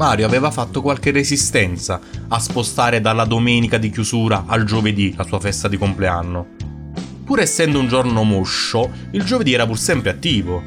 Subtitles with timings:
[0.00, 5.38] Mario aveva fatto qualche resistenza a spostare dalla domenica di chiusura al giovedì la sua
[5.38, 6.46] festa di compleanno.
[7.22, 10.62] Pur essendo un giorno moscio, il giovedì era pur sempre attivo.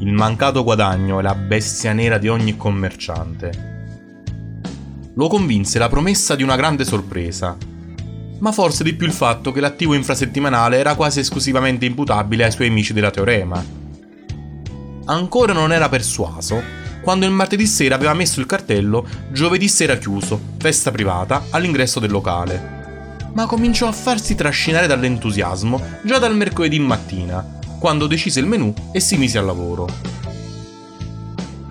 [0.00, 3.84] Il mancato guadagno è la bestia nera di ogni commerciante.
[5.14, 7.56] Lo convinse la promessa di una grande sorpresa,
[8.40, 12.68] ma forse di più il fatto che l'attivo infrasettimanale era quasi esclusivamente imputabile ai suoi
[12.68, 13.64] amici della Teorema.
[15.06, 20.40] Ancora non era persuaso quando il martedì sera aveva messo il cartello giovedì sera chiuso,
[20.58, 23.20] festa privata, all'ingresso del locale.
[23.32, 28.98] Ma cominciò a farsi trascinare dall'entusiasmo già dal mercoledì mattina, quando decise il menù e
[28.98, 29.86] si mise al lavoro.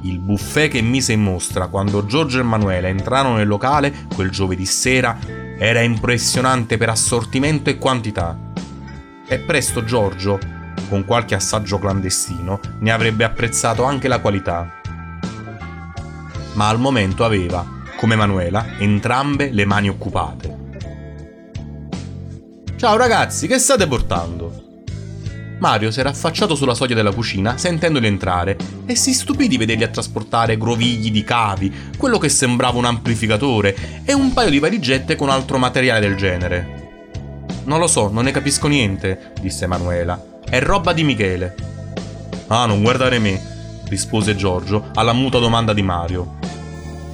[0.03, 4.65] Il buffet che mise in mostra quando Giorgio e Emanuele entrarono nel locale quel giovedì
[4.65, 5.19] sera
[5.59, 8.39] era impressionante per assortimento e quantità.
[9.27, 10.39] E presto Giorgio,
[10.87, 14.75] con qualche assaggio clandestino, ne avrebbe apprezzato anche la qualità
[16.55, 20.63] ma al momento aveva, come Manuela, entrambe le mani occupate.
[22.75, 24.63] Ciao ragazzi, che state portando?
[25.59, 29.83] Mario si era affacciato sulla soglia della cucina sentendoli entrare e si stupì di vederli
[29.83, 35.15] a trasportare grovigli di cavi, quello che sembrava un amplificatore e un paio di valigette
[35.15, 36.83] con altro materiale del genere.
[37.63, 40.21] Non lo so, non ne capisco niente, disse Manuela.
[40.47, 41.55] È roba di Michele.
[42.47, 43.41] Ah, non guardare me,
[43.87, 46.44] rispose Giorgio alla muta domanda di Mario.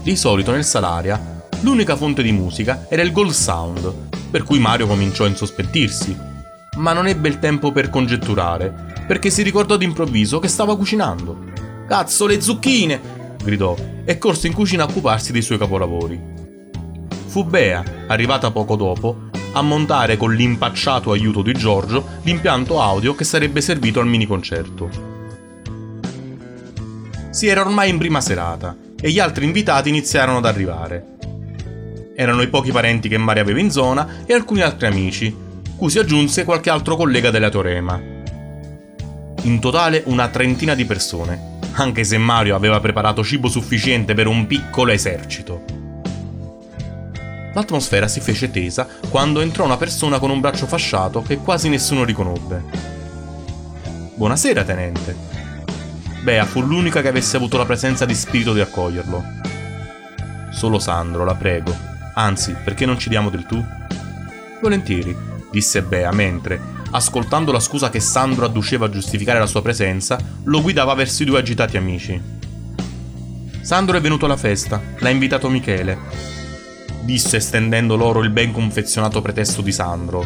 [0.03, 3.93] Di solito nel Salaria l'unica fonte di musica era il gold sound,
[4.31, 6.17] per cui Mario cominciò a insospettirsi.
[6.77, 8.73] Ma non ebbe il tempo per congetturare,
[9.05, 11.37] perché si ricordò d'improvviso che stava cucinando.
[11.87, 13.35] Cazzo, le zucchine!
[13.43, 16.19] gridò e corse in cucina a occuparsi dei suoi capolavori.
[17.27, 23.23] Fu Bea, arrivata poco dopo, a montare con l'impacciato aiuto di Giorgio l'impianto audio che
[23.23, 24.89] sarebbe servito al mini concerto.
[27.29, 31.05] Si era ormai in prima serata e gli altri invitati iniziarono ad arrivare.
[32.15, 35.35] Erano i pochi parenti che Mario aveva in zona e alcuni altri amici,
[35.75, 37.99] cui si aggiunse qualche altro collega della Teorema.
[39.43, 44.45] In totale una trentina di persone, anche se Mario aveva preparato cibo sufficiente per un
[44.45, 45.63] piccolo esercito.
[47.53, 52.03] L'atmosfera si fece tesa quando entrò una persona con un braccio fasciato che quasi nessuno
[52.03, 52.63] riconobbe.
[54.15, 55.30] Buonasera, tenente,
[56.21, 59.23] Bea fu l'unica che avesse avuto la presenza di spirito di accoglierlo.
[60.51, 61.75] Solo Sandro, la prego.
[62.13, 63.63] Anzi, perché non ci diamo del tu?
[64.61, 65.17] Volentieri,
[65.49, 66.61] disse Bea mentre,
[66.91, 71.25] ascoltando la scusa che Sandro adduceva a giustificare la sua presenza, lo guidava verso i
[71.25, 72.21] due agitati amici.
[73.61, 75.97] Sandro è venuto alla festa, l'ha invitato Michele,
[77.01, 80.23] disse stendendo loro il ben confezionato pretesto di Sandro.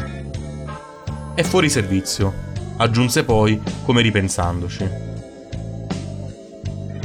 [1.34, 2.34] È fuori servizio,
[2.78, 5.05] aggiunse poi, come ripensandoci.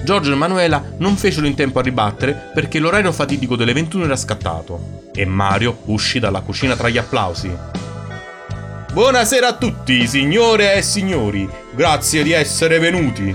[0.02, 4.16] Giorgio e Manuela non fecero in tempo a ribattere perché l'orario fatidico delle 21 era
[4.16, 7.54] scattato e Mario uscì dalla cucina tra gli applausi.
[8.92, 13.32] Buonasera a tutti, signore e signori, grazie di essere venuti.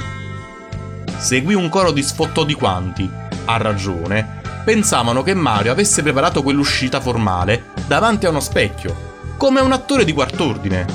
[1.17, 3.09] Seguì un coro di sfottò di quanti,
[3.45, 9.71] a ragione, pensavano che Mario avesse preparato quell'uscita formale davanti a uno specchio, come un
[9.71, 10.85] attore di quart'ordine.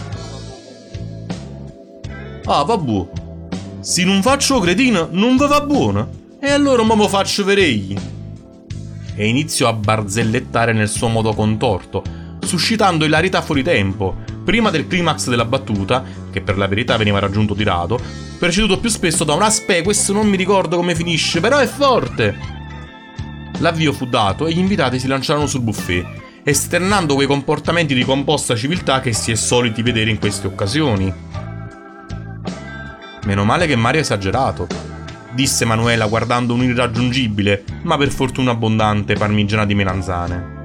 [2.44, 3.19] Ah, vabbè,
[3.80, 6.18] se non faccio cretino, non vi va buono.
[6.40, 7.96] E allora mo faccio veregli.
[9.14, 12.02] E iniziò a barzellettare nel suo modo contorto,
[12.40, 17.54] suscitando ilarità fuori tempo, prima del climax della battuta, che per la verità veniva raggiunto
[17.54, 18.00] di rado,
[18.38, 22.36] preceduto più spesso da un aspè, questo non mi ricordo come finisce, però è forte.
[23.58, 26.06] L'avvio fu dato e gli invitati si lanciarono sul buffet,
[26.42, 31.29] esternando quei comportamenti di composta civiltà che si è soliti vedere in queste occasioni.
[33.24, 34.66] Meno male che Mario ha esagerato,
[35.32, 40.58] disse Manuela guardando un irraggiungibile, ma per fortuna abbondante parmigiana di melanzane.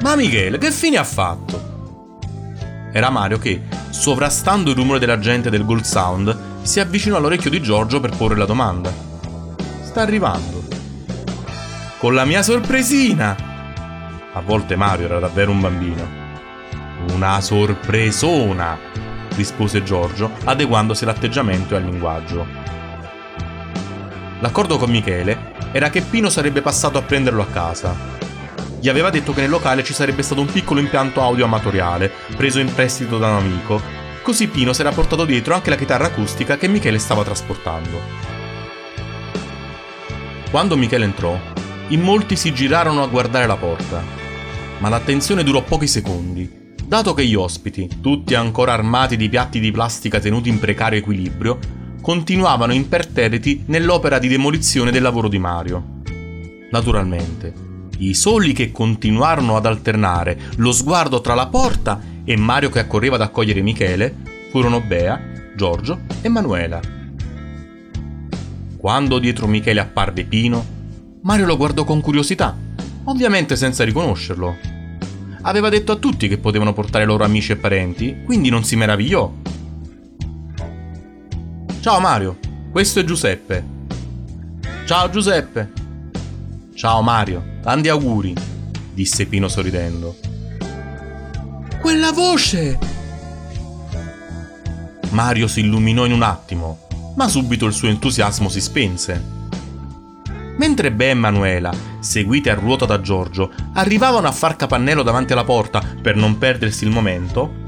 [0.00, 1.66] Ma Michele, che fine ha fatto?
[2.92, 7.60] Era Mario che, sovrastando il rumore della gente del Gold Sound, si avvicinò all'orecchio di
[7.60, 8.92] Giorgio per porre la domanda.
[9.82, 10.64] Sta arrivando.
[11.98, 13.36] Con la mia sorpresina!
[14.32, 16.06] A volte Mario era davvero un bambino.
[17.12, 18.78] Una sorpresona!
[19.38, 22.46] Rispose Giorgio, adeguandosi all'atteggiamento e al linguaggio.
[24.40, 27.96] L'accordo con Michele era che Pino sarebbe passato a prenderlo a casa.
[28.80, 32.58] Gli aveva detto che nel locale ci sarebbe stato un piccolo impianto audio amatoriale, preso
[32.58, 33.80] in prestito da un amico,
[34.22, 38.00] così Pino si era portato dietro anche la chitarra acustica che Michele stava trasportando.
[40.50, 41.38] Quando Michele entrò,
[41.88, 44.02] in molti si girarono a guardare la porta,
[44.78, 49.70] ma l'attenzione durò pochi secondi Dato che gli ospiti, tutti ancora armati di piatti di
[49.70, 51.58] plastica tenuti in precario equilibrio,
[52.00, 56.00] continuavano imperterriti nell'opera di demolizione del lavoro di Mario.
[56.70, 57.52] Naturalmente,
[57.98, 63.16] i soli che continuarono ad alternare lo sguardo tra la porta e Mario che accorreva
[63.16, 64.16] ad accogliere Michele
[64.50, 65.20] furono Bea,
[65.54, 66.80] Giorgio e Manuela.
[68.78, 70.64] Quando dietro Michele apparve Pino,
[71.20, 72.56] Mario lo guardò con curiosità,
[73.04, 74.77] ovviamente senza riconoscerlo.
[75.42, 79.32] Aveva detto a tutti che potevano portare loro amici e parenti, quindi non si meravigliò.
[81.80, 82.38] Ciao Mario,
[82.72, 83.64] questo è Giuseppe.
[84.84, 85.72] Ciao Giuseppe.
[86.74, 88.34] Ciao Mario, tanti auguri,
[88.92, 90.16] disse Pino sorridendo.
[91.80, 92.78] Quella voce!
[95.10, 96.86] Mario si illuminò in un attimo,
[97.16, 99.37] ma subito il suo entusiasmo si spense.
[100.58, 105.44] Mentre Bea e Manuela, seguite a ruota da Giorgio, arrivavano a far capannello davanti alla
[105.44, 107.66] porta per non perdersi il momento,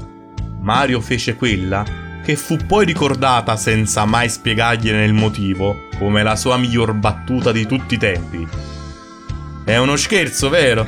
[0.61, 1.83] Mario fece quella
[2.23, 7.65] che fu poi ricordata senza mai spiegargliene il motivo come la sua miglior battuta di
[7.65, 8.47] tutti i tempi.
[9.63, 10.85] È uno scherzo, vero?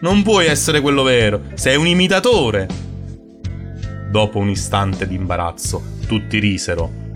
[0.00, 2.68] Non puoi essere quello vero, sei un imitatore.
[4.08, 7.08] Dopo un istante di imbarazzo, tutti risero.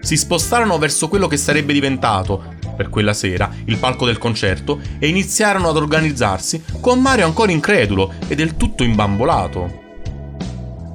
[0.00, 5.08] Si spostarono verso quello che sarebbe diventato, per quella sera, il palco del concerto e
[5.08, 9.82] iniziarono ad organizzarsi con Mario ancora incredulo e del tutto imbambolato.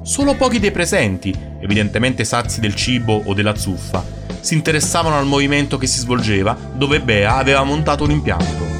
[0.02, 4.04] Solo pochi dei presenti, evidentemente sazi del cibo o della zuffa,
[4.40, 8.79] si interessavano al movimento che si svolgeva dove Bea aveva montato un impianto.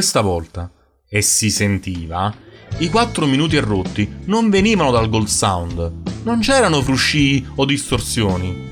[0.00, 0.70] Questa volta,
[1.08, 2.32] e si sentiva,
[2.78, 5.92] i quattro minuti errotti non venivano dal gold sound,
[6.22, 8.69] non c'erano frusci o distorsioni.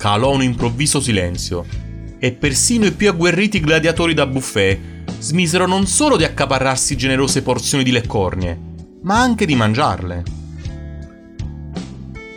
[0.00, 1.66] Calò un improvviso silenzio
[2.18, 4.80] e persino i più agguerriti gladiatori da buffet
[5.18, 8.58] smisero non solo di accaparrarsi generose porzioni di leccornie,
[9.02, 10.22] ma anche di mangiarle.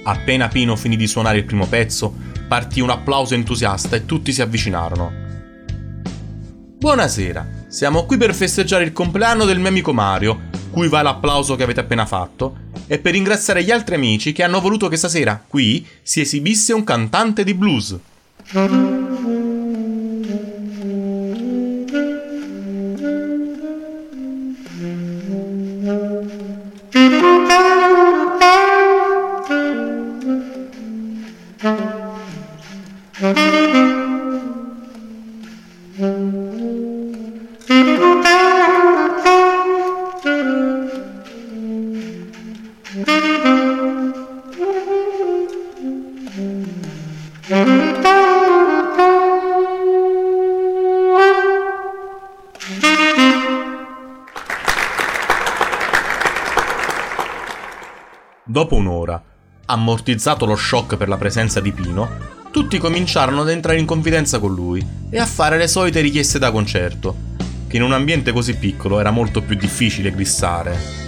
[0.04, 2.14] Appena Pino finì di suonare il primo pezzo,
[2.50, 5.12] partì un applauso entusiasta e tutti si avvicinarono.
[6.80, 11.64] Buonasera, siamo qui per festeggiare il compleanno del mio amico Mario, cui va l'applauso che
[11.64, 12.58] avete appena fatto,
[12.94, 16.84] e per ringraziare gli altri amici che hanno voluto che stasera, qui, si esibisse un
[16.84, 17.98] cantante di blues.
[42.96, 43.08] Dopo
[58.76, 59.24] un'ora,
[59.66, 62.08] ammortizzato lo shock per la presenza di Pino,
[62.52, 66.52] tutti cominciarono ad entrare in confidenza con lui e a fare le solite richieste da
[66.52, 67.16] concerto,
[67.68, 71.03] che in un ambiente così piccolo era molto più difficile glissare.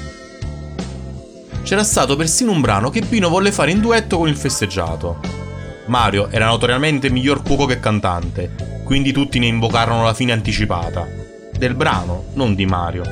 [1.66, 5.20] C'era stato persino un brano che Pino volle fare in duetto con il festeggiato.
[5.88, 11.08] Mario era notoriamente miglior cuoco che cantante, quindi tutti ne invocarono la fine anticipata.
[11.58, 13.04] Del brano, non di Mario.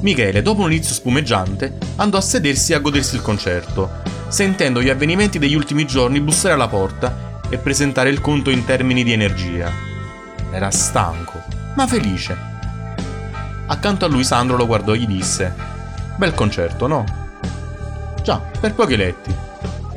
[0.00, 3.90] Michele, dopo un inizio spumeggiante, andò a sedersi e a godersi il concerto,
[4.28, 9.04] sentendo gli avvenimenti degli ultimi giorni bussare alla porta e presentare il conto in termini
[9.04, 9.70] di energia.
[10.50, 11.42] Era stanco,
[11.76, 12.34] ma felice.
[13.66, 15.71] Accanto a lui Sandro lo guardò e gli disse:
[16.16, 17.04] Bel concerto, no?
[18.22, 19.34] Già, per pochi letti.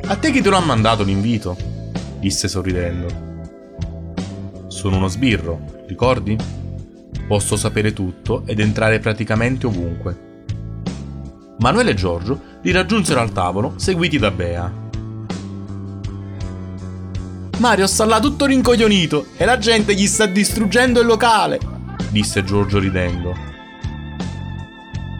[0.06, 1.56] A te chi te lo ha mandato l'invito?
[2.18, 3.24] disse sorridendo.
[4.68, 6.36] Sono uno sbirro, ricordi?
[7.26, 10.24] Posso sapere tutto ed entrare praticamente ovunque.
[11.58, 14.84] Manuele e Giorgio li raggiunsero al tavolo, seguiti da Bea.
[17.58, 21.58] Mario sta là tutto rincoglionito e la gente gli sta distruggendo il locale,
[22.10, 23.55] disse Giorgio ridendo.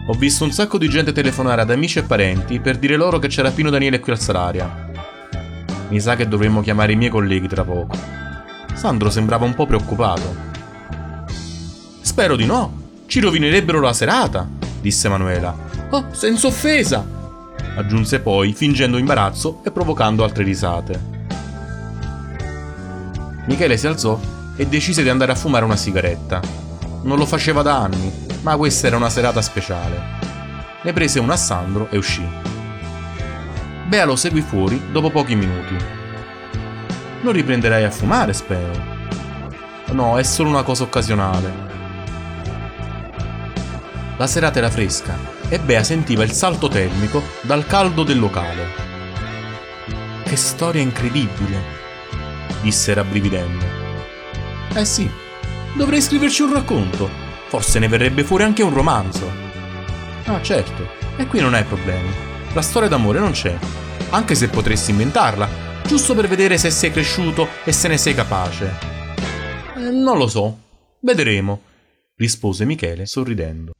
[0.09, 3.27] Ho visto un sacco di gente telefonare ad amici e parenti per dire loro che
[3.27, 4.89] c'era Pino Daniele qui al Salaria.
[5.89, 7.97] Mi sa che dovremmo chiamare i miei colleghi tra poco.
[8.73, 10.33] Sandro sembrava un po' preoccupato.
[11.99, 12.85] Spero di no.
[13.05, 14.47] Ci rovinerebbero la serata,
[14.79, 15.53] disse Manuela.
[15.89, 17.05] Oh, senza offesa,
[17.75, 21.15] aggiunse poi, fingendo imbarazzo e provocando altre risate.
[23.45, 24.17] Michele si alzò
[24.55, 26.39] e decise di andare a fumare una sigaretta.
[27.03, 30.01] Non lo faceva da anni, ma questa era una serata speciale.
[30.81, 32.25] Ne prese una a Sandro e uscì.
[33.87, 35.75] Bea lo seguì fuori dopo pochi minuti.
[37.23, 38.71] Non riprenderai a fumare, spero.
[39.87, 41.53] No, è solo una cosa occasionale.
[44.15, 45.17] La serata era fresca
[45.49, 48.65] e Bea sentiva il salto termico dal caldo del locale.
[50.23, 51.61] Che storia incredibile,
[52.61, 53.65] disse rabbrividendo.
[54.73, 55.11] Eh sì,
[55.73, 57.26] dovrei scriverci un racconto.
[57.47, 59.29] Forse ne verrebbe fuori anche un romanzo.
[60.25, 62.09] Ah, certo, e qui non hai problemi.
[62.53, 63.57] La storia d'amore non c'è,
[64.09, 65.47] anche se potresti inventarla,
[65.85, 68.73] giusto per vedere se sei cresciuto e se ne sei capace.
[69.75, 70.57] Eh, non lo so,
[71.01, 71.61] vedremo,
[72.15, 73.71] rispose Michele sorridendo.